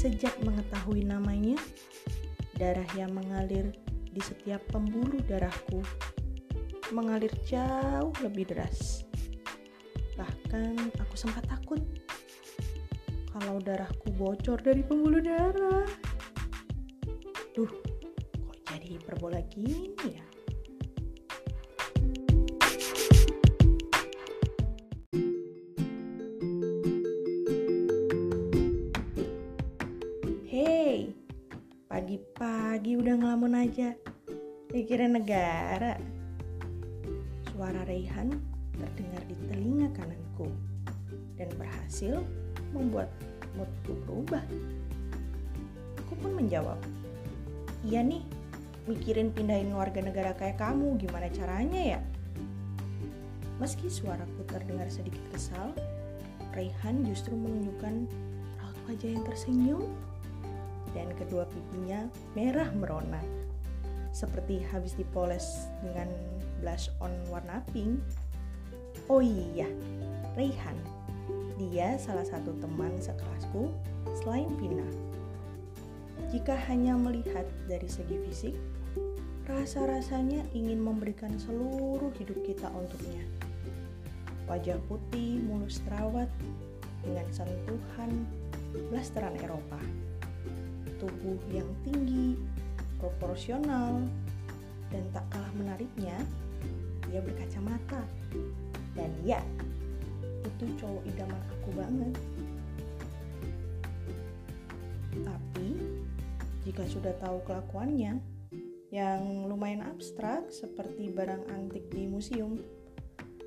[0.00, 1.60] Sejak mengetahui namanya,
[2.56, 5.84] darah yang mengalir di setiap pembuluh darahku
[6.88, 9.04] mengalir jauh lebih deras.
[10.16, 11.84] Bahkan aku sempat takut
[13.28, 15.84] kalau darahku bocor dari pembuluh darah.
[17.52, 17.68] Duh,
[18.48, 20.24] kok jadi hiperbola gini ya?
[30.50, 31.06] Hei,
[31.86, 33.94] pagi-pagi udah ngelamun aja.
[34.74, 35.94] Mikirin negara.
[37.46, 38.34] Suara Raihan
[38.74, 40.50] terdengar di telinga kananku
[41.38, 42.18] dan berhasil
[42.74, 43.14] membuat
[43.54, 44.42] moodku berubah.
[46.02, 46.82] Aku pun menjawab,
[47.86, 48.26] iya nih,
[48.90, 52.00] mikirin pindahin warga negara kayak kamu, gimana caranya ya?
[53.62, 55.70] Meski suaraku terdengar sedikit kesal,
[56.50, 58.10] Raihan justru menunjukkan
[58.58, 60.09] raut wajah yang tersenyum
[60.96, 63.22] dan kedua pipinya merah merona
[64.10, 66.10] seperti habis dipoles dengan
[66.58, 67.98] blush on warna pink.
[69.06, 69.66] Oh iya,
[70.34, 70.76] Raihan.
[71.58, 73.70] Dia salah satu teman sekelasku
[74.22, 74.86] selain Pina.
[76.30, 78.54] Jika hanya melihat dari segi fisik,
[79.50, 83.26] rasa-rasanya ingin memberikan seluruh hidup kita untuknya.
[84.46, 86.30] Wajah putih mulus terawat
[87.02, 88.26] dengan sentuhan
[88.90, 89.78] blasteran Eropa.
[91.00, 92.36] Tubuh yang tinggi,
[93.00, 94.04] proporsional,
[94.92, 96.20] dan tak kalah menariknya,
[97.08, 98.04] dia berkacamata.
[98.92, 99.40] Dan ya,
[100.44, 102.14] itu cowok idaman aku banget.
[105.24, 105.68] Tapi,
[106.68, 108.20] jika sudah tahu kelakuannya,
[108.90, 112.58] yang lumayan abstrak seperti barang antik di museum,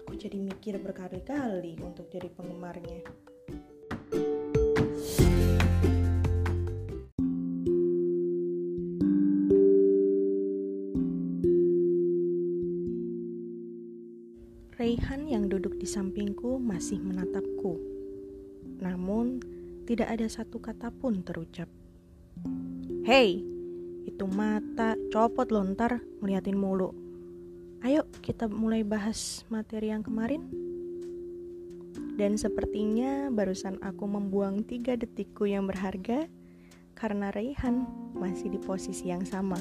[0.00, 3.04] aku jadi mikir berkali-kali untuk jadi penggemarnya.
[14.76, 17.80] Raihan yang duduk di sampingku masih menatapku.
[18.76, 19.40] Namun,
[19.88, 21.64] tidak ada satu kata pun terucap.
[23.08, 23.40] Hei,
[24.04, 26.92] itu mata copot lontar ngeliatin mulu.
[27.80, 30.44] Ayo kita mulai bahas materi yang kemarin.
[32.20, 36.28] Dan sepertinya barusan aku membuang tiga detikku yang berharga
[36.92, 39.56] karena Raihan masih di posisi yang sama,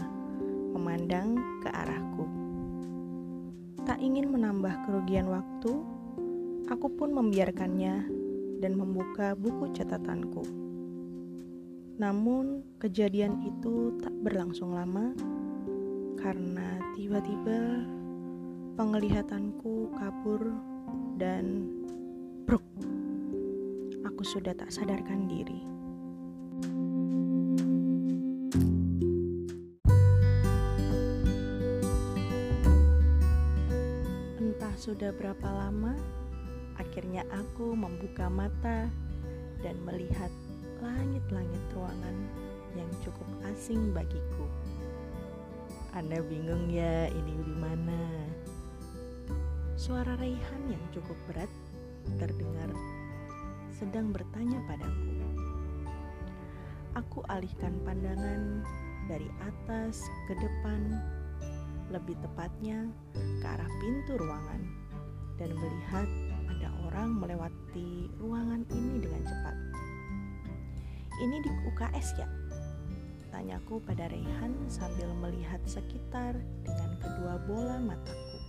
[0.75, 2.44] memandang ke arahku.
[3.85, 5.77] Tak ingin menambah kerugian waktu,
[6.73, 8.09] aku pun membiarkannya
[8.57, 10.41] dan membuka buku catatanku.
[12.01, 15.13] Namun, kejadian itu tak berlangsung lama
[16.17, 17.85] karena tiba-tiba
[18.73, 20.41] penglihatanku kabur
[21.21, 21.69] dan
[22.49, 22.65] bruk.
[24.01, 25.74] Aku sudah tak sadarkan diri.
[34.85, 35.97] Sudah berapa lama,
[36.77, 38.85] akhirnya aku membuka mata
[39.65, 40.29] dan melihat
[40.77, 42.13] langit-langit ruangan
[42.77, 44.45] yang cukup asing bagiku.
[45.97, 48.29] Anda bingung ya ini di mana?
[49.73, 51.49] Suara Raihan yang cukup berat
[52.21, 52.69] terdengar
[53.73, 55.17] sedang bertanya padaku.
[56.93, 58.61] Aku alihkan pandangan
[59.09, 60.93] dari atas ke depan
[61.93, 64.61] lebih tepatnya ke arah pintu ruangan,
[65.37, 66.07] dan melihat
[66.49, 69.55] ada orang melewati ruangan ini dengan cepat.
[71.15, 72.27] Ini di UKS ya?
[73.31, 78.39] Tanyaku pada Rehan sambil melihat sekitar dengan kedua bola mataku.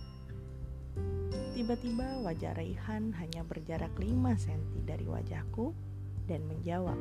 [1.57, 5.75] Tiba-tiba wajah Rehan hanya berjarak 5 cm dari wajahku
[6.27, 6.99] dan menjawab,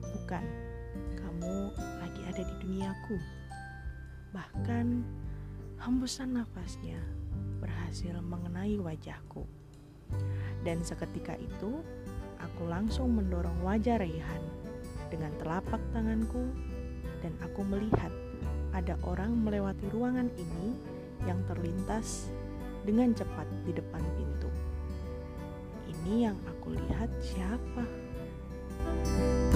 [0.00, 0.44] Bukan,
[1.16, 1.54] kamu
[2.00, 3.16] lagi ada di duniaku.
[4.32, 4.86] Bahkan
[5.80, 7.00] Hembusan nafasnya
[7.56, 9.48] berhasil mengenai wajahku.
[10.60, 11.80] Dan seketika itu,
[12.36, 14.44] aku langsung mendorong wajah Raihan
[15.08, 16.52] dengan telapak tanganku
[17.24, 18.12] dan aku melihat
[18.76, 20.76] ada orang melewati ruangan ini
[21.24, 22.28] yang terlintas
[22.84, 24.52] dengan cepat di depan pintu.
[25.88, 27.88] Ini yang aku lihat siapa?
[28.80, 29.49] thank you